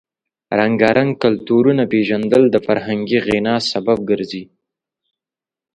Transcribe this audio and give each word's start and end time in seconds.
د 0.47 0.49
رنګارنګ 0.59 1.11
کلتورونو 1.23 1.83
پیژندل 1.93 2.43
د 2.51 2.55
فرهنګي 2.67 3.19
غنا 3.27 3.55
سبب 3.71 3.97
ګرځي. 4.09 4.43